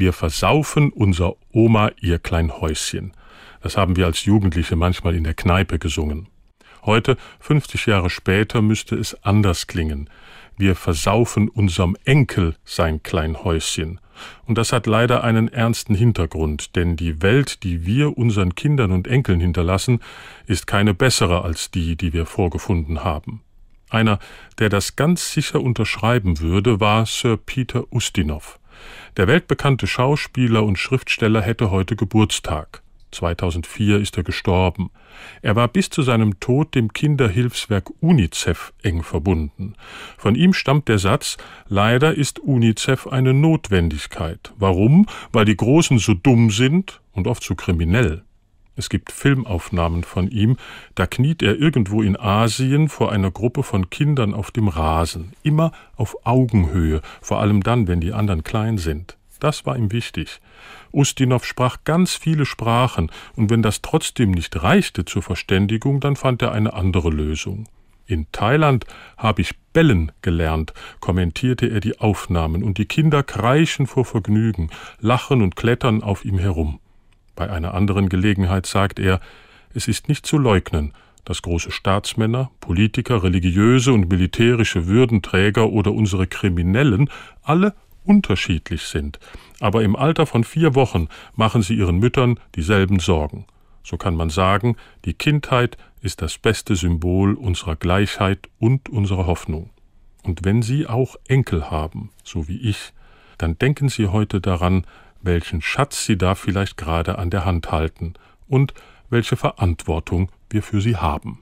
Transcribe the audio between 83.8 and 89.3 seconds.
und militärische Würdenträger oder unsere Kriminellen alle unterschiedlich sind,